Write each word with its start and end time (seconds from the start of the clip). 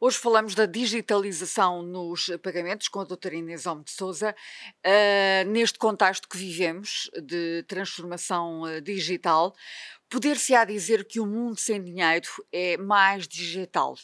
Hoje 0.00 0.18
falamos 0.18 0.56
da 0.56 0.66
digitalização 0.66 1.80
nos 1.80 2.28
pagamentos 2.42 2.88
com 2.88 3.00
a 3.00 3.04
doutora 3.04 3.36
Inês 3.36 3.64
Alme 3.64 3.84
de 3.84 3.92
Souza. 3.92 4.34
Uh, 4.84 5.48
neste 5.48 5.78
contexto 5.78 6.28
que 6.28 6.36
vivemos 6.36 7.08
de 7.22 7.62
transformação 7.68 8.62
uh, 8.62 8.80
digital, 8.80 9.54
poder-se-á 10.10 10.64
dizer 10.64 11.04
que 11.04 11.20
o 11.20 11.26
mundo 11.26 11.58
sem 11.60 11.82
dinheiro 11.82 12.28
é 12.52 12.76
mais 12.76 13.28
digital? 13.28 13.94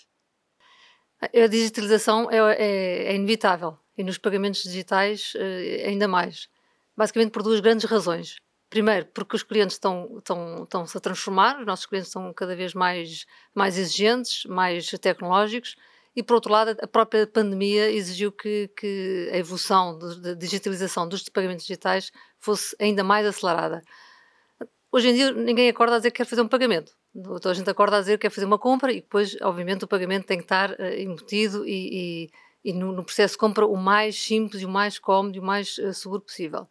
A 1.20 1.46
digitalização 1.48 2.30
é, 2.30 2.36
é, 2.36 3.12
é 3.12 3.14
inevitável 3.14 3.76
e 3.98 4.04
nos 4.04 4.16
pagamentos 4.16 4.62
digitais 4.62 5.34
uh, 5.34 5.88
ainda 5.88 6.06
mais. 6.06 6.48
Basicamente 6.96 7.32
por 7.32 7.42
duas 7.42 7.58
grandes 7.58 7.90
razões. 7.90 8.36
Primeiro, 8.70 9.06
porque 9.06 9.34
os 9.34 9.42
clientes 9.42 9.74
estão, 9.74 10.18
estão, 10.18 10.62
estão-se 10.62 10.96
a 10.96 11.00
transformar, 11.00 11.58
os 11.58 11.66
nossos 11.66 11.86
clientes 11.86 12.08
estão 12.08 12.32
cada 12.32 12.54
vez 12.54 12.72
mais, 12.72 13.26
mais 13.52 13.76
exigentes, 13.76 14.44
mais 14.46 14.88
tecnológicos, 14.90 15.74
e 16.14 16.22
por 16.22 16.34
outro 16.34 16.52
lado, 16.52 16.76
a 16.80 16.86
própria 16.86 17.26
pandemia 17.26 17.90
exigiu 17.90 18.30
que, 18.30 18.68
que 18.76 19.28
a 19.32 19.36
evolução 19.36 19.98
da 19.98 20.34
digitalização 20.34 21.08
dos 21.08 21.28
pagamentos 21.28 21.66
digitais 21.66 22.12
fosse 22.38 22.76
ainda 22.78 23.02
mais 23.02 23.26
acelerada. 23.26 23.82
Hoje 24.92 25.08
em 25.08 25.14
dia, 25.14 25.32
ninguém 25.32 25.68
acorda 25.68 25.96
a 25.96 25.98
dizer 25.98 26.12
que 26.12 26.18
quer 26.18 26.24
fazer 26.24 26.42
um 26.42 26.48
pagamento. 26.48 26.92
Toda 27.12 27.50
a 27.50 27.54
gente 27.54 27.70
acorda 27.70 27.96
a 27.96 28.00
dizer 28.00 28.18
que 28.18 28.22
quer 28.22 28.30
fazer 28.30 28.46
uma 28.46 28.58
compra 28.58 28.92
e 28.92 29.00
depois, 29.00 29.36
obviamente, 29.42 29.84
o 29.84 29.88
pagamento 29.88 30.26
tem 30.26 30.38
que 30.38 30.44
estar 30.44 30.70
uh, 30.72 30.94
embutido 30.96 31.66
e, 31.66 32.28
e, 32.64 32.70
e 32.70 32.72
no, 32.72 32.92
no, 32.92 33.04
processo 33.04 33.34
de 33.34 33.38
compra 33.38 33.66
o 33.66 33.76
mais 33.76 34.20
simples, 34.20 34.62
o 34.62 34.68
mais 34.68 34.98
cómodo 34.98 35.36
e 35.36 35.40
o 35.40 35.42
mais 35.42 35.78
uh, 35.78 35.92
seguro 35.92 36.22
possível. 36.22 36.68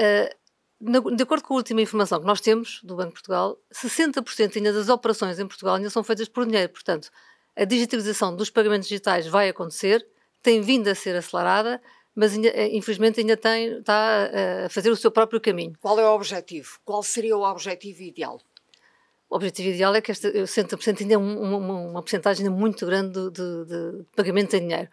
Uh, 0.00 0.43
de 0.84 1.22
acordo 1.22 1.42
com 1.44 1.54
a 1.54 1.56
última 1.56 1.80
informação 1.80 2.20
que 2.20 2.26
nós 2.26 2.40
temos 2.40 2.80
do 2.82 2.96
Banco 2.96 3.08
de 3.08 3.14
Portugal, 3.14 3.58
60% 3.72 4.56
ainda 4.56 4.72
das 4.72 4.88
operações 4.88 5.38
em 5.38 5.46
Portugal 5.46 5.76
ainda 5.76 5.88
são 5.88 6.04
feitas 6.04 6.28
por 6.28 6.44
dinheiro. 6.44 6.70
Portanto, 6.70 7.10
a 7.56 7.64
digitalização 7.64 8.36
dos 8.36 8.50
pagamentos 8.50 8.88
digitais 8.88 9.26
vai 9.26 9.48
acontecer, 9.48 10.06
tem 10.42 10.60
vindo 10.60 10.88
a 10.88 10.94
ser 10.94 11.16
acelerada, 11.16 11.80
mas 12.14 12.36
eh, 12.36 12.68
infelizmente 12.76 13.20
ainda 13.20 13.36
tem, 13.36 13.78
está 13.78 14.30
a 14.66 14.68
fazer 14.68 14.90
o 14.90 14.96
seu 14.96 15.10
próprio 15.10 15.40
caminho. 15.40 15.72
Qual 15.80 15.98
é 15.98 16.04
o 16.08 16.14
objetivo? 16.14 16.78
Qual 16.84 17.02
seria 17.02 17.36
o 17.36 17.42
objetivo 17.42 18.02
ideal? 18.02 18.40
O 19.30 19.36
objetivo 19.36 19.70
ideal 19.70 19.94
é 19.94 20.00
que 20.00 20.10
esta 20.10 20.30
60% 20.30 21.00
ainda 21.00 21.14
é 21.14 21.16
uma, 21.16 21.58
uma, 21.58 21.74
uma 21.80 22.02
porcentagem 22.02 22.48
muito 22.50 22.84
grande 22.84 23.30
de, 23.30 23.30
de, 23.30 23.64
de 23.64 24.04
pagamento 24.14 24.54
em 24.54 24.60
dinheiro. 24.60 24.88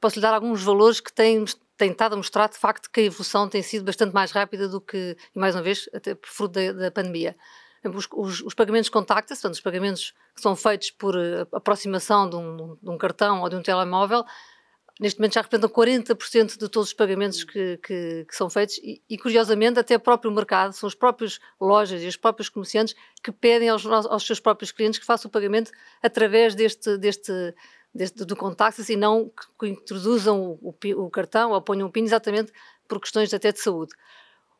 Posso 0.00 0.16
lhe 0.16 0.22
dar 0.22 0.34
alguns 0.34 0.62
valores 0.62 1.00
que 1.00 1.12
têm 1.12 1.44
tem 1.76 1.90
estado 1.90 2.14
a 2.14 2.16
mostrar 2.16 2.48
de 2.48 2.56
facto 2.56 2.90
que 2.90 3.00
a 3.00 3.04
evolução 3.04 3.48
tem 3.48 3.62
sido 3.62 3.84
bastante 3.84 4.12
mais 4.12 4.30
rápida 4.30 4.68
do 4.68 4.80
que, 4.80 5.16
e 5.34 5.38
mais 5.38 5.54
uma 5.54 5.62
vez, 5.62 5.88
até 5.92 6.14
por 6.14 6.28
fruto 6.28 6.54
da, 6.54 6.72
da 6.72 6.90
pandemia. 6.90 7.36
Os, 7.84 8.08
os, 8.12 8.40
os, 8.40 8.54
pagamentos 8.54 8.88
contactless, 8.88 9.42
portanto, 9.42 9.54
os 9.54 9.60
pagamentos 9.60 10.14
que 10.34 10.40
são 10.40 10.56
feitos 10.56 10.90
por 10.90 11.14
uh, 11.14 11.46
aproximação 11.52 12.28
de 12.28 12.36
um, 12.36 12.78
de 12.82 12.90
um, 12.90 12.96
cartão 12.96 13.42
ou 13.42 13.48
de 13.50 13.56
um 13.56 13.62
telemóvel, 13.62 14.24
neste 14.98 15.18
momento 15.18 15.34
já 15.34 15.42
representam 15.42 15.68
40% 15.68 16.58
de 16.58 16.68
todos 16.68 16.88
os 16.88 16.94
pagamentos 16.94 17.44
que, 17.44 17.78
que, 17.78 18.24
que 18.26 18.34
são 18.34 18.48
feitos 18.48 18.78
e, 18.78 19.02
e, 19.10 19.18
curiosamente, 19.18 19.78
até 19.78 19.96
o 19.96 20.00
próprio 20.00 20.30
mercado, 20.32 20.72
são 20.72 20.86
as 20.86 20.94
próprias 20.94 21.38
lojas 21.60 22.02
e 22.02 22.06
os 22.06 22.16
próprios 22.16 22.48
comerciantes 22.48 22.94
que 23.22 23.30
pedem 23.30 23.68
aos, 23.68 23.84
aos 23.84 24.26
seus 24.26 24.40
próprios 24.40 24.72
clientes 24.72 24.98
que 24.98 25.04
façam 25.04 25.28
o 25.28 25.32
pagamento 25.32 25.70
através 26.02 26.54
deste, 26.54 26.96
deste 26.96 27.54
deste, 27.94 28.24
do 28.24 28.34
contactless 28.34 28.92
e 28.92 28.96
não 28.96 29.30
que, 29.58 29.68
introduzam 29.68 30.58
o, 30.60 30.74
o, 30.84 31.04
o, 31.04 31.10
cartão 31.10 31.52
ou 31.52 31.62
ponham 31.62 31.88
o 31.88 31.90
PIN 31.90 32.04
exatamente 32.04 32.52
por 32.88 33.00
questões 33.00 33.32
até 33.32 33.52
de 33.52 33.60
saúde. 33.60 33.92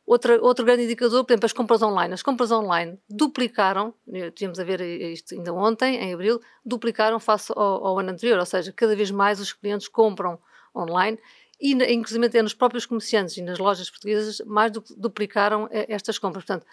Outra, 0.05 0.39
outro 0.39 0.63
grande 0.63 0.83
indicador, 0.83 1.25
por 1.25 1.33
exemplo, 1.33 1.45
as 1.47 1.53
compras 1.53 1.81
online. 1.81 2.13
As 2.13 2.21
compras 2.21 2.51
online 2.51 2.99
duplicaram, 3.09 3.93
tivemos 4.35 4.59
a 4.59 4.63
ver 4.63 4.79
isto 4.81 5.33
ainda 5.33 5.51
ontem, 5.51 5.95
em 5.95 6.13
abril, 6.13 6.39
duplicaram 6.63 7.19
face 7.19 7.51
ao, 7.55 7.87
ao 7.87 7.99
ano 7.99 8.11
anterior, 8.11 8.37
ou 8.37 8.45
seja, 8.45 8.71
cada 8.71 8.95
vez 8.95 9.09
mais 9.09 9.39
os 9.39 9.51
clientes 9.51 9.87
compram 9.87 10.39
online 10.75 11.17
e, 11.59 11.73
inclusive, 11.91 12.41
nos 12.41 12.53
próprios 12.53 12.85
comerciantes 12.85 13.37
e 13.37 13.41
nas 13.41 13.57
lojas 13.57 13.89
portuguesas, 13.89 14.41
mais 14.45 14.71
que 14.71 14.93
duplicaram 14.95 15.67
eh, 15.71 15.85
estas 15.89 16.19
compras. 16.19 16.45
Portanto, 16.45 16.67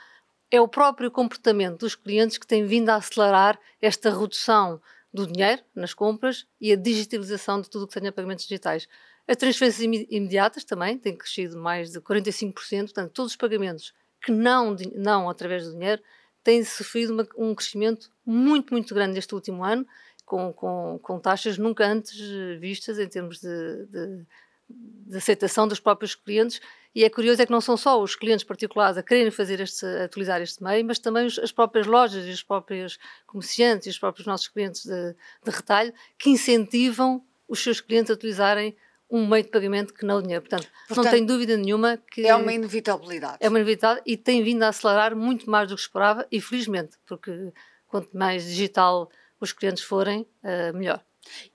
é 0.51 0.61
o 0.61 0.69
próprio 0.69 1.11
comportamento 1.11 1.81
dos 1.81 1.95
clientes 1.95 2.37
que 2.37 2.47
tem 2.47 2.67
vindo 2.67 2.91
a 2.91 2.97
acelerar 2.97 3.59
esta 3.81 4.11
redução 4.11 4.81
do 5.13 5.27
dinheiro 5.27 5.63
nas 5.75 5.93
compras 5.93 6.47
e 6.61 6.73
a 6.73 6.77
digitalização 6.77 7.61
de 7.61 7.69
tudo 7.69 7.85
o 7.85 7.89
que 7.89 7.99
tenha 7.99 8.13
pagamentos 8.13 8.47
digitais. 8.47 8.89
As 9.29 9.37
transferências 9.37 10.07
imediatas 10.11 10.65
também 10.65 10.99
têm 10.99 11.17
crescido 11.17 11.59
mais 11.59 11.93
de 11.93 12.01
45%, 12.01 12.53
portanto, 12.85 13.13
todos 13.13 13.33
os 13.33 13.37
pagamentos 13.37 13.93
que 14.23 14.33
não, 14.33 14.77
não 14.95 15.29
através 15.29 15.65
do 15.67 15.73
dinheiro 15.73 16.03
têm 16.43 16.65
sofrido 16.65 17.13
uma, 17.13 17.27
um 17.37 17.55
crescimento 17.55 18.11
muito, 18.25 18.73
muito 18.73 18.95
grande 18.95 19.15
neste 19.15 19.35
último 19.35 19.65
ano, 19.65 19.87
com, 20.25 20.53
com, 20.53 20.99
com 21.03 21.21
taxas 21.21 21.59
nunca 21.59 21.87
antes 21.87 22.19
vistas 22.59 22.99
em 22.99 23.09
termos 23.09 23.41
de, 23.41 23.87
de, 23.87 24.27
de 24.69 25.17
aceitação 25.17 25.69
dos 25.69 25.79
próprios 25.79 26.15
clientes 26.15 26.61
e 26.95 27.05
é 27.05 27.11
curioso 27.11 27.41
é 27.41 27.47
que 27.47 27.53
não 27.53 27.61
são 27.61 27.77
só 27.77 28.01
os 28.03 28.15
clientes 28.15 28.45
particulares 28.45 28.99
a 28.99 29.03
quererem 29.03 29.31
fazer 29.31 29.61
este, 29.61 29.85
a 29.87 30.05
utilizar 30.05 30.43
este 30.43 30.63
meio, 30.63 30.85
mas 30.85 30.99
também 30.99 31.27
os, 31.27 31.39
as 31.39 31.51
próprias 31.51 31.87
lojas 31.87 32.27
e 32.27 32.31
os 32.31 32.43
próprios 32.43 32.99
comerciantes 33.27 33.87
e 33.87 33.91
os 33.91 33.99
próprios 33.99 34.27
nossos 34.27 34.49
clientes 34.49 34.85
de, 34.85 35.15
de 35.45 35.51
retalho 35.51 35.93
que 36.19 36.31
incentivam 36.31 37.25
os 37.49 37.63
seus 37.63 37.81
clientes 37.81 38.11
a 38.11 38.15
utilizarem 38.15 38.77
um 39.11 39.27
meio 39.27 39.45
de 39.45 39.51
pagamento 39.51 39.93
que 39.93 40.07
não 40.07 40.19
o 40.19 40.23
dinheiro. 40.23 40.43
Portanto, 40.43 40.71
Portanto, 40.89 41.05
não 41.05 41.11
tem 41.11 41.25
dúvida 41.25 41.55
nenhuma 41.57 41.99
que. 42.11 42.27
É 42.27 42.35
uma 42.35 42.53
inevitabilidade. 42.53 43.37
É 43.41 43.49
uma 43.49 43.59
inevitabilidade 43.59 44.03
e 44.11 44.17
tem 44.17 44.43
vindo 44.43 44.63
a 44.63 44.69
acelerar 44.69 45.15
muito 45.15 45.51
mais 45.51 45.69
do 45.69 45.75
que 45.75 45.83
esperava, 45.83 46.27
e 46.33 46.41
felizmente, 46.41 46.97
porque 47.07 47.53
quanto 47.87 48.17
mais 48.17 48.45
digital 48.45 49.11
os 49.45 49.53
clientes 49.53 49.83
forem, 49.83 50.23
uh, 50.43 50.77
melhor. 50.77 51.05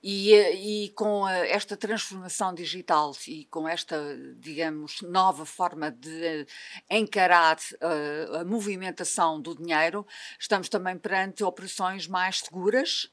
E, 0.02 0.32
eh, 0.32 0.54
e, 0.54 0.88
com 0.90 1.28
eh, 1.28 1.50
esta 1.50 1.76
transformação 1.76 2.54
digital 2.54 3.12
e 3.26 3.44
com 3.46 3.68
esta, 3.68 3.96
digamos, 4.36 5.02
nova 5.02 5.44
forma 5.44 5.90
de 5.90 6.46
encarar 6.90 7.58
uh, 7.58 8.36
a 8.36 8.44
movimentação 8.44 9.40
do 9.40 9.54
dinheiro, 9.54 10.06
estamos 10.38 10.68
também 10.68 10.96
perante 10.96 11.44
operações 11.44 12.06
mais 12.06 12.40
seguras? 12.40 13.12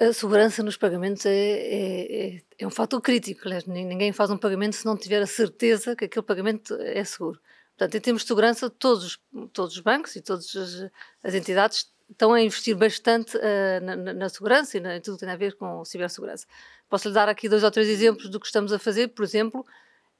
A 0.00 0.12
segurança 0.12 0.62
nos 0.62 0.76
pagamentos 0.76 1.24
é, 1.26 1.30
é, 1.30 2.26
é, 2.36 2.42
é 2.58 2.66
um 2.66 2.70
fator 2.70 3.00
crítico. 3.00 3.48
Ninguém 3.66 4.12
faz 4.12 4.30
um 4.30 4.38
pagamento 4.38 4.74
se 4.74 4.84
não 4.84 4.96
tiver 4.96 5.22
a 5.22 5.26
certeza 5.26 5.94
que 5.94 6.06
aquele 6.06 6.24
pagamento 6.24 6.74
é 6.80 7.04
seguro. 7.04 7.38
Portanto, 7.76 7.94
em 7.96 8.00
termos 8.00 8.22
de 8.22 8.28
segurança, 8.28 8.68
todos, 8.68 9.20
todos 9.52 9.76
os 9.76 9.80
bancos 9.80 10.16
e 10.16 10.20
todas 10.20 10.56
as, 10.56 10.90
as 11.22 11.34
entidades 11.34 11.92
estão 12.10 12.32
a 12.32 12.40
investir 12.40 12.76
bastante 12.76 13.36
uh, 13.36 13.80
na, 13.82 13.96
na, 13.96 14.28
segurança 14.28 14.76
e 14.76 14.80
na, 14.80 14.96
em 14.96 15.00
tudo 15.00 15.18
que 15.18 15.24
tem 15.24 15.32
a 15.32 15.36
ver 15.36 15.54
com 15.56 15.84
cibersegurança. 15.84 16.46
Posso 16.88 17.08
lhe 17.08 17.14
dar 17.14 17.28
aqui 17.28 17.48
dois 17.48 17.62
ou 17.62 17.70
três 17.70 17.88
exemplos 17.88 18.28
do 18.28 18.40
que 18.40 18.46
estamos 18.46 18.72
a 18.72 18.78
fazer. 18.78 19.08
Por 19.08 19.24
exemplo, 19.24 19.64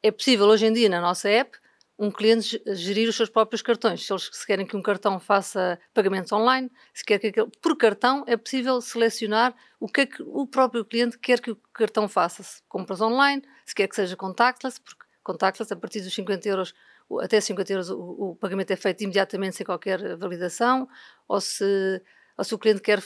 é 0.02 0.10
possível 0.10 0.46
hoje 0.46 0.66
em 0.66 0.72
dia 0.72 0.88
na 0.88 1.00
nossa 1.00 1.28
app 1.28 1.58
um 1.98 2.12
cliente 2.12 2.62
gerir 2.66 3.08
os 3.08 3.16
seus 3.16 3.28
próprios 3.28 3.60
cartões. 3.60 4.06
Se 4.06 4.12
eles 4.12 4.30
se 4.32 4.46
querem 4.46 4.64
que 4.64 4.76
um 4.76 4.82
cartão 4.82 5.18
faça 5.18 5.78
pagamentos 5.92 6.30
online, 6.30 6.70
se 6.94 7.04
quer 7.04 7.18
que 7.18 7.26
aquele, 7.26 7.50
por 7.60 7.76
cartão 7.76 8.22
é 8.28 8.36
possível 8.36 8.80
selecionar 8.80 9.52
o 9.80 9.88
que 9.88 10.02
é 10.02 10.06
que 10.06 10.22
o 10.22 10.46
próprio 10.46 10.84
cliente 10.84 11.18
quer 11.18 11.40
que 11.40 11.50
o 11.50 11.56
cartão 11.72 12.08
faça. 12.08 12.42
Se 12.44 12.62
compras 12.68 13.00
online, 13.00 13.42
se 13.66 13.74
quer 13.74 13.88
que 13.88 13.96
seja 13.96 14.14
contactless, 14.14 14.80
porque 14.80 15.04
contactless 15.24 15.72
a 15.72 15.76
partir 15.76 16.00
dos 16.00 16.14
50 16.14 16.48
euros 16.48 16.74
até 17.20 17.40
50 17.40 17.72
euros 17.72 17.90
o, 17.90 17.98
o, 17.98 18.36
pagamento 18.36 18.70
é 18.70 18.76
feito 18.76 19.02
imediatamente 19.02 19.56
sem 19.56 19.64
qualquer 19.64 20.16
validação, 20.16 20.88
ou 21.26 21.40
se, 21.40 22.02
ou 22.36 22.44
se 22.44 22.54
o 22.54 22.58
cliente 22.58 22.80
quer 22.80 23.02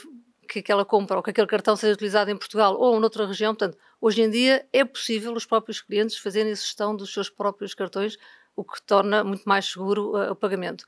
que 0.47 0.59
aquela 0.59 0.83
compra 0.85 1.17
ou 1.17 1.23
que 1.23 1.29
aquele 1.29 1.47
cartão 1.47 1.75
seja 1.75 1.93
utilizado 1.93 2.29
em 2.29 2.37
Portugal 2.37 2.75
ou 2.77 2.99
noutra 2.99 3.25
região. 3.25 3.55
Portanto, 3.55 3.77
hoje 4.01 4.21
em 4.21 4.29
dia 4.29 4.67
é 4.73 4.83
possível 4.83 5.33
os 5.33 5.45
próprios 5.45 5.81
clientes 5.81 6.17
fazerem 6.17 6.51
a 6.51 6.55
gestão 6.55 6.95
dos 6.95 7.13
seus 7.13 7.29
próprios 7.29 7.73
cartões, 7.73 8.17
o 8.55 8.63
que 8.63 8.81
torna 8.81 9.23
muito 9.23 9.43
mais 9.45 9.65
seguro 9.65 10.15
uh, 10.15 10.31
o 10.31 10.35
pagamento. 10.35 10.85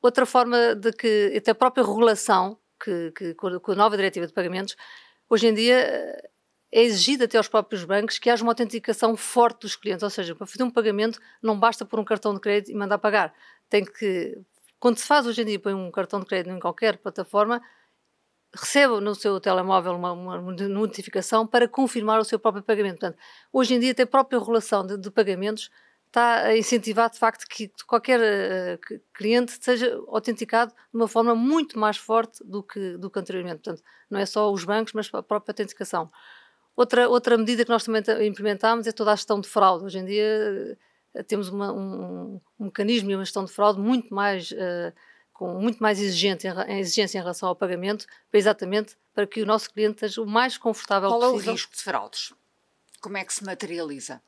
Outra 0.00 0.24
forma 0.24 0.74
de 0.74 0.92
que, 0.92 1.34
até 1.36 1.50
a 1.50 1.54
própria 1.54 1.84
regulação, 1.84 2.58
que, 2.82 3.12
que 3.12 3.34
com 3.34 3.72
a 3.72 3.74
nova 3.74 3.96
diretiva 3.96 4.26
de 4.26 4.32
pagamentos, 4.32 4.76
hoje 5.28 5.48
em 5.48 5.54
dia 5.54 6.16
é 6.70 6.82
exigido 6.82 7.24
até 7.24 7.38
aos 7.38 7.48
próprios 7.48 7.84
bancos 7.84 8.18
que 8.18 8.28
haja 8.28 8.42
uma 8.42 8.52
autenticação 8.52 9.16
forte 9.16 9.62
dos 9.62 9.76
clientes, 9.76 10.02
ou 10.02 10.10
seja, 10.10 10.34
para 10.34 10.46
fazer 10.46 10.62
um 10.62 10.70
pagamento 10.70 11.18
não 11.42 11.58
basta 11.58 11.84
pôr 11.84 11.98
um 11.98 12.04
cartão 12.04 12.34
de 12.34 12.40
crédito 12.40 12.70
e 12.70 12.74
mandar 12.74 12.98
pagar. 12.98 13.34
Tem 13.68 13.84
que, 13.84 14.38
quando 14.78 14.98
se 14.98 15.06
faz 15.06 15.26
hoje 15.26 15.42
em 15.42 15.44
dia, 15.46 15.58
põe 15.58 15.74
um 15.74 15.90
cartão 15.90 16.20
de 16.20 16.26
crédito 16.26 16.54
em 16.54 16.60
qualquer 16.60 16.98
plataforma, 16.98 17.62
receba 18.54 19.00
no 19.00 19.14
seu 19.14 19.40
telemóvel 19.40 19.94
uma, 19.94 20.12
uma, 20.12 20.40
notificação 20.40 21.46
para 21.46 21.68
confirmar 21.68 22.20
o 22.20 22.24
seu 22.24 22.38
próprio 22.38 22.62
pagamento. 22.62 22.98
Portanto, 22.98 23.18
hoje 23.52 23.74
em 23.74 23.80
dia, 23.80 23.92
até 23.92 24.02
a 24.02 24.06
própria 24.06 24.38
regulação 24.38 24.86
de, 24.86 24.96
de 24.96 25.10
pagamentos 25.10 25.70
está 26.06 26.46
a 26.46 26.56
incentivar, 26.56 27.10
de 27.10 27.18
facto, 27.18 27.46
que 27.46 27.70
qualquer 27.86 28.18
uh, 28.18 29.00
cliente 29.12 29.58
seja 29.60 29.94
autenticado 30.08 30.72
de 30.72 30.96
uma 30.96 31.06
forma 31.06 31.34
muito 31.34 31.78
mais 31.78 31.96
forte 31.98 32.42
do 32.44 32.62
que, 32.62 32.96
do 32.96 33.10
que 33.10 33.18
anteriormente. 33.18 33.62
Portanto, 33.62 33.82
não 34.10 34.18
é 34.18 34.26
só 34.26 34.50
os 34.50 34.64
bancos, 34.64 34.94
mas 34.94 35.10
a 35.12 35.22
própria 35.22 35.52
autenticação. 35.52 36.10
Outra, 36.78 37.08
outra 37.08 37.36
medida 37.36 37.64
que 37.64 37.70
nós 37.70 37.82
também 37.82 38.00
implementámos 38.24 38.86
é 38.86 38.92
toda 38.92 39.10
a 39.10 39.16
gestão 39.16 39.40
de 39.40 39.48
fraude. 39.48 39.84
Hoje 39.84 39.98
em 39.98 40.04
dia 40.04 40.78
eh, 41.12 41.24
temos 41.24 41.48
uma, 41.48 41.72
um, 41.72 42.40
um, 42.56 42.66
mecanismo 42.66 43.10
e 43.10 43.16
uma 43.16 43.24
gestão 43.24 43.44
de 43.44 43.50
fraude 43.50 43.80
muito 43.80 44.14
mais 44.14 44.52
uh, 44.52 44.92
com 45.32 45.54
muito 45.54 45.82
mais 45.82 45.98
exigência, 45.98 46.54
exigência 46.68 47.18
em 47.18 47.20
relação 47.20 47.48
ao 47.48 47.56
pagamento, 47.56 48.06
para 48.30 48.38
exatamente 48.38 48.96
para 49.12 49.26
que 49.26 49.42
o 49.42 49.46
nosso 49.46 49.72
cliente 49.72 49.96
esteja 49.96 50.22
o 50.22 50.26
mais 50.26 50.56
confortável 50.56 51.08
Qual 51.08 51.18
possível. 51.18 51.40
Qual 51.40 51.48
é 51.48 51.50
o 51.50 51.52
risco 51.52 51.74
de 51.74 51.82
fraudes? 51.82 52.32
Como 53.00 53.16
é 53.16 53.24
que 53.24 53.34
se 53.34 53.44
materializa? 53.44 54.22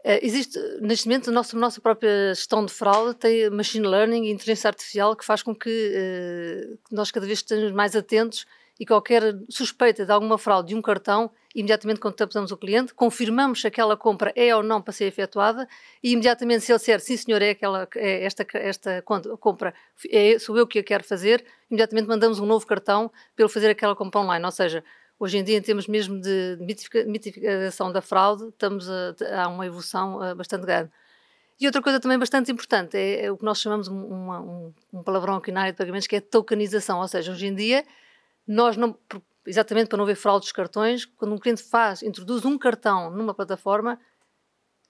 Uh, 0.00 0.20
existe, 0.20 0.58
neste 0.82 1.08
momento, 1.08 1.30
a 1.30 1.32
nossa, 1.32 1.56
a 1.56 1.58
nossa 1.58 1.80
própria 1.80 2.34
gestão 2.34 2.66
de 2.66 2.74
fraude 2.74 3.14
tem 3.14 3.48
machine 3.48 3.86
learning 3.86 4.26
e 4.26 4.32
inteligência 4.32 4.68
artificial 4.68 5.16
que 5.16 5.24
faz 5.24 5.42
com 5.42 5.54
que 5.54 5.70
uh, 5.70 6.78
nós 6.90 7.10
cada 7.10 7.24
vez 7.24 7.38
estejamos 7.38 7.72
mais 7.72 7.96
atentos 7.96 8.44
e 8.82 8.84
qualquer 8.84 9.22
suspeita 9.48 10.04
de 10.04 10.10
alguma 10.10 10.36
fraude 10.36 10.70
de 10.70 10.74
um 10.74 10.82
cartão, 10.82 11.30
imediatamente 11.54 12.00
contactamos 12.00 12.50
o 12.50 12.56
cliente, 12.56 12.92
confirmamos 12.92 13.60
se 13.60 13.68
aquela 13.68 13.96
compra 13.96 14.32
é 14.34 14.56
ou 14.56 14.60
não 14.60 14.82
para 14.82 14.92
ser 14.92 15.04
efetuada 15.04 15.68
e 16.02 16.10
imediatamente 16.14 16.64
se 16.64 16.72
ele 16.72 16.80
disser 16.80 16.98
sim 16.98 17.16
senhor, 17.16 17.40
é, 17.40 17.50
aquela, 17.50 17.88
é 17.94 18.24
esta, 18.24 18.44
esta 18.54 19.00
compra, 19.38 19.72
é, 20.10 20.36
sou 20.40 20.58
eu 20.58 20.66
que 20.66 20.80
a 20.80 20.82
quero 20.82 21.04
fazer, 21.04 21.44
imediatamente 21.70 22.08
mandamos 22.08 22.40
um 22.40 22.44
novo 22.44 22.66
cartão 22.66 23.08
para 23.36 23.44
ele 23.44 23.52
fazer 23.52 23.70
aquela 23.70 23.94
compra 23.94 24.20
online, 24.20 24.44
ou 24.44 24.50
seja, 24.50 24.82
hoje 25.16 25.38
em 25.38 25.44
dia 25.44 25.58
em 25.58 25.62
termos 25.62 25.86
mesmo 25.86 26.20
de 26.20 26.58
mitificação 27.06 27.92
da 27.92 28.02
fraude, 28.02 28.48
estamos 28.48 28.90
a, 28.90 29.44
a 29.44 29.48
uma 29.48 29.64
evolução 29.64 30.16
uh, 30.16 30.34
bastante 30.34 30.66
grande. 30.66 30.90
E 31.60 31.66
outra 31.66 31.80
coisa 31.80 32.00
também 32.00 32.18
bastante 32.18 32.50
importante 32.50 32.96
é, 32.96 33.26
é 33.26 33.30
o 33.30 33.36
que 33.36 33.44
nós 33.44 33.60
chamamos 33.60 33.86
uma, 33.86 34.40
um, 34.40 34.74
um 34.92 35.02
palavrão 35.04 35.36
aqui 35.36 35.52
na 35.52 35.60
área 35.60 35.72
de 35.72 35.78
pagamentos, 35.78 36.08
que 36.08 36.16
é 36.16 36.20
tokenização, 36.20 36.98
ou 36.98 37.06
seja, 37.06 37.30
hoje 37.30 37.46
em 37.46 37.54
dia 37.54 37.84
nós 38.46 38.76
não, 38.76 38.98
exatamente 39.46 39.88
para 39.88 39.96
não 39.96 40.04
haver 40.04 40.16
fraude 40.16 40.44
dos 40.44 40.52
cartões, 40.52 41.04
quando 41.04 41.34
um 41.34 41.38
cliente 41.38 41.62
faz, 41.62 42.02
introduz 42.02 42.44
um 42.44 42.58
cartão 42.58 43.10
numa 43.10 43.34
plataforma, 43.34 43.98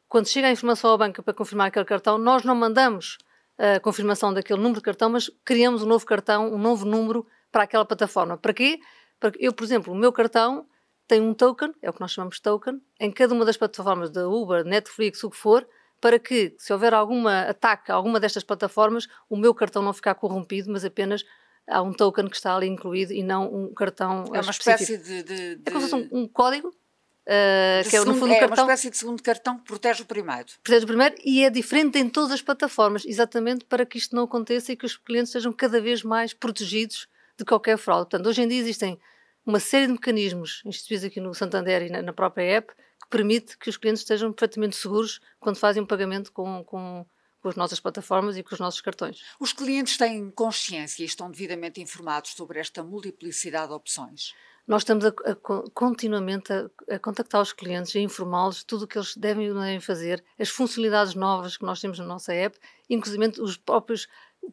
quando 0.09 0.29
chega 0.29 0.49
a 0.49 0.51
informação 0.51 0.91
ao 0.91 0.99
banco 0.99 1.23
para 1.23 1.33
confirmar 1.33 1.69
aquele 1.69 1.85
cartão, 1.85 2.19
nós 2.19 2.45
não 2.45 2.55
mandamos 2.55 3.17
a 3.59 3.81
confirmação 3.81 4.33
daquele 4.33 4.59
número 4.59 4.81
de 4.81 4.85
cartão, 4.85 5.09
mas 5.11 5.31
criamos 5.45 5.83
um 5.83 5.87
novo 5.87 6.05
cartão, 6.05 6.53
um 6.53 6.59
novo 6.59 6.85
número 6.85 7.27
para 7.51 7.63
aquela 7.63 7.85
plataforma. 7.85 8.37
Para 8.37 8.53
quê? 8.53 8.79
Para 9.19 9.33
eu, 9.39 9.53
por 9.53 9.65
exemplo, 9.65 9.93
o 9.93 9.97
meu 9.97 10.13
cartão 10.13 10.67
tem 11.07 11.21
um 11.21 11.33
token, 11.35 11.73
é 11.81 11.89
o 11.89 11.93
que 11.93 12.01
nós 12.01 12.13
chamamos 12.13 12.37
de 12.37 12.43
token, 12.43 12.81
em 12.99 13.11
cada 13.11 13.33
uma 13.35 13.45
das 13.45 13.57
plataformas 13.57 14.11
da 14.11 14.29
Uber, 14.29 14.65
Netflix, 14.65 15.23
o 15.25 15.31
que 15.31 15.37
for, 15.37 15.67
para 16.01 16.19
que, 16.19 16.55
se 16.59 16.73
houver 16.73 16.93
alguma 16.93 17.43
ataque 17.43 17.93
a 17.93 17.95
alguma 17.95 18.19
destas 18.19 18.43
plataformas, 18.43 19.07
o 19.31 19.37
meu 19.37 19.55
cartão 19.55 19.83
não 19.83 19.93
ficar 19.93 20.15
corrompido, 20.15 20.71
mas 20.73 20.85
apenas 20.85 21.25
há 21.69 21.83
um 21.83 21.93
token 21.93 22.29
que 22.29 22.37
está 22.37 22.55
ali 22.57 22.67
incluído 22.67 23.13
e 23.13 23.23
não 23.23 23.53
um 23.53 23.75
cartão 23.75 24.25
É 24.33 24.41
uma 24.41 24.51
específico. 24.51 24.93
espécie 24.93 24.99
de, 24.99 25.23
de, 25.23 25.57
de... 25.57 25.63
É 25.67 25.71
como 25.71 25.85
se 25.85 25.91
fosse 25.91 26.09
um, 26.13 26.21
um 26.21 26.29
código, 26.29 26.69
uh, 26.69 27.89
que 27.89 27.97
é 27.97 28.05
no 28.05 28.15
fundo 28.15 28.33
é 28.33 28.37
um 28.37 28.41
cartão. 28.41 28.65
uma 28.65 28.73
espécie 28.73 28.91
de 28.91 28.97
segundo 28.99 29.23
cartão 29.23 29.59
que 29.59 29.65
protege 29.65 30.03
o 30.03 30.07
primeiro. 30.07 30.47
Protege 30.63 30.85
o 30.85 30.89
primeiro 30.89 31.15
e 31.25 31.45
é 31.45 31.51
diferente 31.51 31.99
em 31.99 32.09
todas 32.09 32.31
as 32.33 32.43
plataformas, 32.43 33.05
exatamente 33.05 33.65
para 33.65 33.87
que 33.87 33.99
isto 33.99 34.15
não 34.15 34.25
aconteça 34.25 34.73
e 34.73 34.77
que 34.77 34.87
os 34.87 34.97
clientes 34.97 35.33
sejam 35.33 35.53
cada 35.53 35.81
vez 35.81 36.03
mais 36.03 36.33
protegidos 36.35 37.07
de 37.37 37.45
qualquer 37.45 37.79
fraude. 37.79 38.11
Portanto, 38.11 38.29
hoje 38.29 38.43
em 38.43 38.49
dia 38.49 38.61
existem 38.61 38.99
uma 39.45 39.59
série 39.59 39.87
de 39.87 39.93
mecanismos 39.93 40.63
instituídos 40.65 41.05
aqui 41.05 41.21
no 41.21 41.35
Santander 41.35 41.83
e 41.83 41.91
na, 41.91 42.03
na 42.03 42.13
própria 42.13 42.45
app 42.45 42.73
que 42.75 43.09
permite 43.11 43.59
que 43.59 43.69
os 43.69 43.77
clientes 43.77 44.03
estejam 44.03 44.33
perfeitamente 44.33 44.77
seguros 44.77 45.21
quando 45.41 45.57
fazem 45.57 45.83
um 45.83 45.87
pagamento 45.87 46.31
com, 46.33 46.63
com 46.65 47.05
com 47.43 47.49
as 47.49 47.57
nossas 47.57 47.81
plataformas 47.81 48.37
e 48.37 48.43
com 48.43 48.55
os 48.55 48.61
nossos 48.61 48.81
cartões. 48.81 49.21
Os 49.41 49.53
clientes 49.53 49.99
têm 49.99 50.31
consciência 50.31 51.03
e 51.03 51.07
estão 51.07 51.31
devidamente 51.31 51.81
informados 51.81 52.31
sobre 52.31 52.61
esta 52.61 52.83
multiplicidade 52.85 53.69
de 53.69 53.75
opções? 53.75 54.33
Nós 54.65 54.83
estamos 54.83 55.05
a, 55.05 55.09
a, 55.09 55.35
continuamente 55.75 56.53
a, 56.53 56.71
a, 56.89 56.99
contactar 57.01 57.43
os 57.43 57.53
clientes, 57.53 57.97
a 57.97 57.99
informá-los 57.99 58.63
tudo 58.63 58.85
o 58.85 58.87
que 58.87 58.97
eles 58.97 59.17
devem 59.17 59.47
e 59.47 59.51
não 59.51 59.61
devem 59.61 59.81
fazer, 59.81 60.25
as 60.39 60.49
funcionalidades 60.49 61.17
novas 61.17 61.57
que 61.57 61.65
nós 61.65 61.81
temos 61.81 61.99
na 61.99 62.05
nossa 62.05 62.33
app, 62.33 62.57
inclusive 62.89 63.41
os 63.41 63.57
próprios 63.57 64.07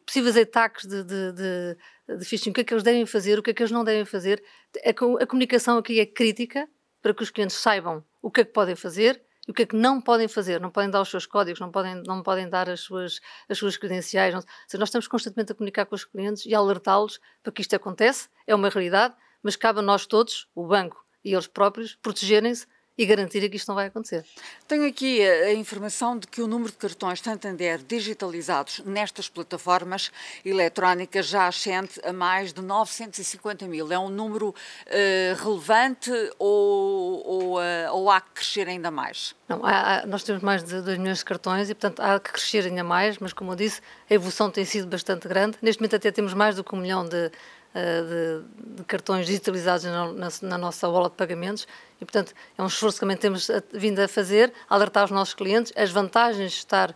possíveis 0.04 0.36
ataques 0.36 0.86
de, 0.86 1.04
de, 1.04 1.32
de, 1.32 1.76
de 2.18 2.24
phishing, 2.24 2.50
o 2.50 2.52
que 2.52 2.62
é 2.62 2.64
que 2.64 2.74
eles 2.74 2.82
devem 2.82 3.06
fazer, 3.06 3.38
o 3.38 3.42
que 3.42 3.50
é 3.50 3.54
que 3.54 3.62
eles 3.62 3.70
não 3.70 3.84
devem 3.84 4.04
fazer. 4.04 4.42
A, 4.84 5.22
a 5.22 5.26
comunicação 5.26 5.78
aqui 5.78 6.00
é 6.00 6.06
crítica 6.06 6.68
para 7.00 7.14
que 7.14 7.22
os 7.22 7.30
clientes 7.30 7.56
saibam 7.56 8.04
o 8.20 8.32
que 8.32 8.40
é 8.40 8.44
que 8.44 8.52
podem 8.52 8.74
fazer 8.74 9.22
e 9.48 9.50
o 9.50 9.54
que 9.54 9.62
é 9.62 9.66
que 9.66 9.76
não 9.76 10.00
podem 10.00 10.28
fazer? 10.28 10.60
Não 10.60 10.70
podem 10.70 10.90
dar 10.90 11.00
os 11.00 11.08
seus 11.08 11.26
códigos, 11.26 11.60
não 11.60 11.70
podem, 11.70 12.02
não 12.06 12.22
podem 12.22 12.48
dar 12.48 12.68
as 12.68 12.80
suas, 12.80 13.20
as 13.48 13.58
suas 13.58 13.76
credenciais. 13.76 14.34
Não, 14.34 14.40
seja, 14.40 14.78
nós 14.78 14.88
estamos 14.88 15.08
constantemente 15.08 15.52
a 15.52 15.54
comunicar 15.54 15.86
com 15.86 15.94
os 15.94 16.04
clientes 16.04 16.44
e 16.46 16.54
a 16.54 16.58
alertá-los 16.58 17.20
para 17.42 17.52
que 17.52 17.62
isto 17.62 17.74
acontece, 17.74 18.28
é 18.46 18.54
uma 18.54 18.68
realidade, 18.68 19.14
mas 19.42 19.56
cabe 19.56 19.78
a 19.78 19.82
nós 19.82 20.06
todos, 20.06 20.48
o 20.54 20.66
banco 20.66 21.04
e 21.24 21.32
eles 21.32 21.46
próprios, 21.46 21.96
protegerem-se 21.96 22.66
e 22.96 23.06
garantir 23.06 23.48
que 23.48 23.56
isto 23.56 23.68
não 23.68 23.74
vai 23.74 23.86
acontecer. 23.86 24.24
Tenho 24.68 24.86
aqui 24.86 25.22
a, 25.22 25.52
informação 25.54 26.18
de 26.18 26.26
que 26.26 26.42
o 26.42 26.46
número 26.46 26.70
de 26.70 26.76
cartões 26.76 27.20
Santander 27.20 27.78
digitalizados 27.78 28.80
nestas 28.80 29.28
plataformas 29.28 30.10
eletrónicas 30.44 31.26
já 31.26 31.46
ascende 31.46 32.00
a 32.04 32.12
mais 32.12 32.52
de 32.52 32.60
950 32.60 33.66
mil. 33.66 33.90
É 33.90 33.98
um 33.98 34.08
número 34.08 34.50
uh, 34.50 35.42
relevante 35.42 36.10
ou, 36.38 37.26
ou, 37.26 37.58
uh, 37.58 37.92
ou, 37.92 38.10
há 38.10 38.20
que 38.20 38.30
crescer 38.34 38.68
ainda 38.68 38.90
mais? 38.90 39.34
Não, 39.48 39.64
há, 39.64 40.04
nós 40.06 40.22
temos 40.22 40.42
mais 40.42 40.62
de 40.62 40.80
2 40.80 40.98
milhões 40.98 41.18
de 41.18 41.24
cartões 41.24 41.70
e, 41.70 41.74
portanto, 41.74 42.00
há 42.00 42.20
que 42.20 42.32
crescer 42.32 42.66
ainda 42.66 42.84
mais, 42.84 43.18
mas, 43.18 43.32
como 43.32 43.52
eu 43.52 43.56
disse, 43.56 43.80
a 44.08 44.14
evolução 44.14 44.50
tem 44.50 44.64
sido 44.64 44.86
bastante 44.86 45.26
grande. 45.26 45.56
Neste 45.62 45.80
momento 45.80 45.96
até 45.96 46.10
temos 46.10 46.34
mais 46.34 46.56
do 46.56 46.64
que 46.64 46.74
um 46.74 46.78
milhão 46.78 47.06
de 47.06 47.30
de, 47.72 48.74
de, 48.76 48.84
cartões 48.84 49.26
digitalizados 49.26 49.84
na, 49.84 50.12
na, 50.12 50.28
na, 50.42 50.58
nossa 50.58 50.88
bola 50.88 51.08
de 51.08 51.14
pagamentos 51.14 51.68
e, 52.00 52.04
portanto, 52.04 52.34
é 52.58 52.62
um 52.62 52.66
esforço 52.66 52.96
que 52.96 53.00
também 53.00 53.16
temos 53.16 53.48
vindo 53.72 54.00
a 54.00 54.08
fazer, 54.08 54.52
alertar 54.68 55.04
os 55.04 55.10
nossos 55.12 55.34
clientes 55.34 55.72
as 55.76 55.90
vantagens 55.90 56.52
de 56.52 56.58
estar 56.58 56.90
uh, 56.90 56.94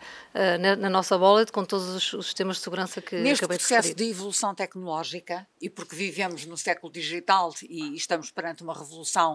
na, 0.58 0.74
na, 0.74 0.90
nossa 0.90 1.16
wallet 1.16 1.52
com 1.52 1.64
todos 1.64 1.88
os, 1.90 2.12
os, 2.14 2.26
sistemas 2.26 2.56
de 2.56 2.62
segurança 2.62 3.00
que 3.00 3.14
Neste 3.16 3.44
acabei 3.44 3.58
de 3.58 3.62
processo 3.62 3.88
de, 3.88 3.94
de 3.94 4.10
evolução 4.10 4.52
tecnológica 4.52 5.46
e 5.60 5.70
porque 5.70 5.94
vivemos 5.94 6.44
no 6.44 6.56
século 6.56 6.92
digital 6.92 7.54
e 7.62 7.94
estamos 7.94 8.32
perante 8.32 8.64
uma 8.64 8.74
revolução 8.74 9.34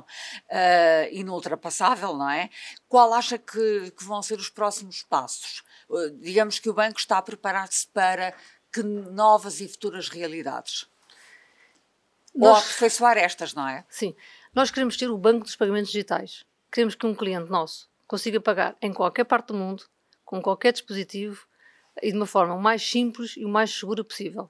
uh, 0.49 1.13
inultrapassável, 1.13 2.17
não 2.17 2.29
é? 2.29 2.49
Qual 2.87 3.13
acha 3.13 3.37
que, 3.37 3.91
que 3.91 4.03
vão 4.03 4.21
ser 4.21 4.39
os 4.39 4.49
próximos 4.49 5.03
passos? 5.03 5.63
Uh, 5.89 6.09
digamos 6.19 6.59
que 6.59 6.69
o 6.69 6.73
banco 6.73 6.99
está 6.99 7.17
a 7.17 7.21
preparar-se 7.21 7.87
para 7.87 8.33
que 8.73 8.83
novas 8.83 9.61
e 9.61 9.67
futuras 9.67 10.09
realidades? 10.09 10.85
Nós, 12.35 12.49
Ou 12.49 12.55
aperfeiçoar 12.55 13.17
estas, 13.17 13.53
não 13.53 13.67
é? 13.67 13.85
Sim. 13.89 14.15
Nós 14.53 14.71
queremos 14.71 14.97
ter 14.97 15.09
o 15.09 15.17
banco 15.17 15.43
dos 15.43 15.55
pagamentos 15.55 15.91
digitais. 15.91 16.45
Queremos 16.71 16.95
que 16.95 17.05
um 17.05 17.15
cliente 17.15 17.49
nosso 17.49 17.89
consiga 18.07 18.39
pagar 18.39 18.75
em 18.81 18.91
qualquer 18.91 19.23
parte 19.23 19.47
do 19.47 19.53
mundo, 19.53 19.83
com 20.25 20.41
qualquer 20.41 20.73
dispositivo 20.73 21.45
e 22.01 22.11
de 22.11 22.17
uma 22.17 22.25
forma 22.25 22.55
o 22.55 22.61
mais 22.61 22.81
simples 22.81 23.35
e 23.37 23.45
o 23.45 23.49
mais 23.49 23.71
segura 23.71 24.03
possível. 24.03 24.49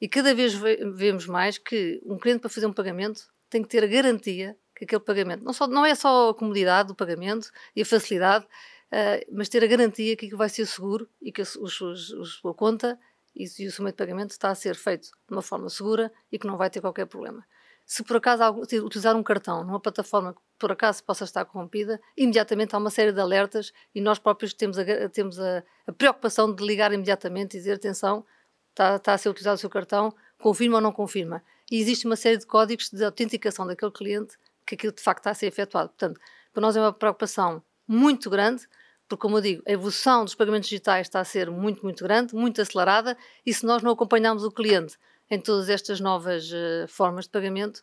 E 0.00 0.08
cada 0.08 0.34
vez 0.34 0.54
vemos 0.54 1.26
mais 1.26 1.58
que 1.58 2.00
um 2.04 2.18
cliente 2.18 2.40
para 2.40 2.50
fazer 2.50 2.66
um 2.66 2.72
pagamento 2.72 3.28
tem 3.50 3.62
que 3.62 3.68
ter 3.68 3.82
a 3.82 3.86
garantia 3.86 4.56
que 4.76 4.84
aquele 4.84 5.00
pagamento 5.00 5.42
não, 5.42 5.52
só, 5.52 5.66
não 5.66 5.84
é 5.84 5.94
só 5.94 6.30
a 6.30 6.34
comodidade 6.34 6.88
do 6.88 6.94
pagamento 6.94 7.50
e 7.74 7.82
a 7.82 7.84
facilidade, 7.84 8.44
uh, 8.44 9.26
mas 9.32 9.48
ter 9.48 9.64
a 9.64 9.66
garantia 9.66 10.16
que 10.16 10.26
aquilo 10.26 10.38
vai 10.38 10.48
ser 10.48 10.66
seguro 10.66 11.08
e 11.20 11.32
que 11.32 11.40
a, 11.40 11.44
os, 11.44 11.80
os, 11.80 12.40
a 12.44 12.54
conta 12.54 12.98
e, 13.34 13.66
o 13.66 13.72
somente 13.72 13.94
pagamento 13.94 14.30
está 14.30 14.50
a 14.50 14.54
ser 14.54 14.74
feito 14.74 15.04
de 15.04 15.34
uma 15.34 15.42
forma 15.42 15.68
segura 15.68 16.12
e 16.30 16.38
que 16.38 16.46
não 16.46 16.56
vai 16.56 16.70
ter 16.70 16.80
qualquer 16.80 17.06
problema. 17.06 17.44
Se 17.86 18.02
por 18.02 18.16
acaso 18.16 18.44
utilizar 18.84 19.16
um 19.16 19.22
cartão 19.22 19.64
numa 19.64 19.80
plataforma 19.80 20.34
que 20.34 20.40
por 20.58 20.72
acaso 20.72 21.02
possa 21.02 21.24
estar 21.24 21.44
corrompida, 21.46 22.00
imediatamente 22.16 22.74
há 22.74 22.78
uma 22.78 22.90
série 22.90 23.12
de 23.12 23.20
alertas 23.20 23.72
e 23.94 24.00
nós 24.00 24.18
próprios 24.18 24.52
temos 24.52 24.78
a, 24.78 25.08
temos 25.08 25.40
a, 25.40 25.62
a 25.86 25.92
preocupação 25.92 26.52
de 26.54 26.62
ligar 26.64 26.92
imediatamente 26.92 27.56
e 27.56 27.60
dizer 27.60 27.74
atenção, 27.74 28.26
está, 28.70 28.96
está 28.96 29.14
a 29.14 29.18
ser 29.18 29.30
utilizado 29.30 29.56
o 29.56 29.58
seu 29.58 29.70
cartão, 29.70 30.14
confirma 30.38 30.76
ou 30.76 30.82
não 30.82 30.92
confirma. 30.92 31.42
E 31.70 31.80
existe 31.80 32.06
uma 32.06 32.16
série 32.16 32.36
de 32.36 32.46
códigos 32.46 32.90
de 32.90 33.02
autenticação 33.04 33.66
daquele 33.66 33.92
cliente 33.92 34.36
que 34.66 34.74
aquilo 34.74 34.92
de 34.92 35.00
facto 35.00 35.20
está 35.20 35.30
a 35.30 35.34
ser 35.34 35.46
efetuado. 35.46 35.88
Portanto, 35.88 36.20
para 36.52 36.60
nós 36.60 36.76
é 36.76 36.80
uma 36.80 36.92
preocupação 36.92 37.62
muito 37.86 38.28
grande 38.28 38.68
porque, 39.08 39.22
como 39.22 39.38
eu 39.38 39.40
digo, 39.40 39.62
a 39.66 39.72
evolução 39.72 40.24
dos 40.24 40.34
pagamentos 40.34 40.68
digitais 40.68 41.06
está 41.06 41.20
a 41.20 41.24
ser 41.24 41.50
muito, 41.50 41.82
muito 41.82 42.04
grande, 42.04 42.34
muito 42.34 42.60
acelerada, 42.60 43.16
e 43.44 43.54
se 43.54 43.64
nós 43.64 43.82
não 43.82 43.92
acompanharmos 43.92 44.44
o 44.44 44.50
cliente 44.50 44.96
em 45.30 45.40
todas 45.40 45.68
estas 45.68 45.98
novas 45.98 46.50
uh, 46.52 46.86
formas 46.88 47.24
de 47.24 47.30
pagamento, 47.30 47.78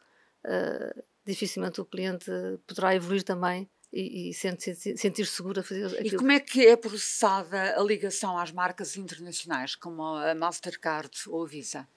uh, 0.45 1.03
dificilmente 1.25 1.81
o 1.81 1.85
cliente 1.85 2.29
poderá 2.67 2.95
evoluir 2.95 3.23
também 3.23 3.67
e, 3.91 4.29
e 4.29 4.33
sentir-se 4.33 4.97
sentir 4.97 5.25
seguro 5.25 5.61
a 5.61 5.63
fazer 5.63 5.85
aquilo. 5.85 6.07
E 6.07 6.17
como 6.17 6.31
é 6.31 6.39
que 6.39 6.67
é 6.67 6.75
processada 6.75 7.79
a 7.79 7.83
ligação 7.83 8.37
às 8.37 8.51
marcas 8.51 8.97
internacionais, 8.97 9.75
como 9.75 10.03
a 10.03 10.35
Mastercard 10.35 11.11
ou 11.27 11.43
a 11.43 11.47
Visa? 11.47 11.87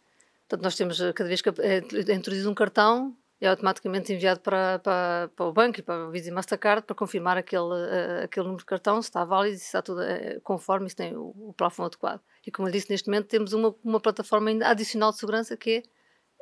Portanto, 0.49 0.63
nós 0.63 0.77
temos, 0.77 1.01
eh, 1.01 1.13
cada 1.13 1.29
vez 1.29 1.43
que 1.43 1.51
é 1.51 2.15
introduzido 2.15 2.51
um 2.51 2.55
cartão, 2.55 3.15
é 3.41 3.47
automaticamente 3.47 4.13
enviado 4.13 4.41
para, 4.41 4.79
para, 4.81 5.31
para 5.35 5.47
o 5.47 5.53
banco 5.53 5.79
e 5.79 5.83
para 5.83 6.09
o 6.09 6.11
Visa 6.11 6.29
e 6.29 6.33
Mastercard 6.33 6.85
para 6.85 6.97
confirmar 6.97 7.37
aquele, 7.37 7.63
uh, 7.63 8.25
aquele 8.25 8.45
número 8.45 8.63
de 8.63 8.67
cartão, 8.67 9.01
se 9.01 9.09
está 9.09 9.25
válido 9.25 9.57
se 9.59 9.65
está 9.65 9.81
tudo 9.81 10.01
uh, 10.01 10.41
conforme, 10.43 10.89
se 10.89 10.97
tem 10.97 11.17
o, 11.17 11.33
o 11.37 11.55
plafond 11.57 11.87
adequado. 11.87 12.21
E 12.47 12.51
como 12.51 12.69
eu 12.69 12.73
disse, 12.73 12.91
neste 12.91 13.09
momento 13.09 13.27
temos 13.27 13.53
uma, 13.53 13.75
uma 13.85 14.01
plataforma 14.01 14.51
adicional 14.65 15.13
de 15.13 15.19
segurança 15.19 15.57
que 15.57 15.85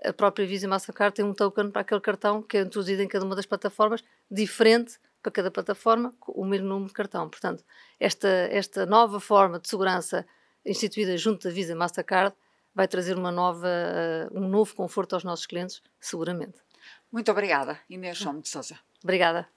é 0.02 0.08
a 0.08 0.12
própria 0.12 0.46
Visa 0.46 0.66
e 0.66 0.68
Mastercard 0.68 1.14
tem 1.14 1.24
um 1.24 1.34
token 1.34 1.70
para 1.70 1.82
aquele 1.82 2.00
cartão 2.00 2.42
que 2.42 2.56
é 2.56 2.60
introduzido 2.60 3.02
em 3.02 3.08
cada 3.08 3.24
uma 3.24 3.34
das 3.34 3.46
plataformas, 3.46 4.02
diferente 4.30 4.98
para 5.22 5.32
cada 5.32 5.50
plataforma, 5.50 6.14
o 6.28 6.44
mesmo 6.44 6.68
número 6.68 6.88
de 6.88 6.94
cartão. 6.94 7.28
Portanto, 7.28 7.64
esta, 7.98 8.28
esta 8.28 8.86
nova 8.86 9.18
forma 9.18 9.58
de 9.58 9.68
segurança 9.68 10.26
instituída 10.64 11.16
junto 11.16 11.48
da 11.48 11.54
Visa 11.54 11.72
e 11.72 11.74
Mastercard 11.74 12.36
vai 12.74 12.86
trazer 12.86 13.16
uma 13.16 13.32
nova, 13.32 13.66
uh, 13.66 14.38
um 14.38 14.48
novo 14.48 14.74
conforto 14.74 15.14
aos 15.14 15.24
nossos 15.24 15.46
clientes, 15.46 15.82
seguramente. 15.98 16.58
Muito 17.10 17.30
obrigada, 17.30 17.78
Inês 17.88 18.18
João 18.18 18.40
de 18.40 18.48
Souza. 18.48 18.78
Obrigada. 19.02 19.48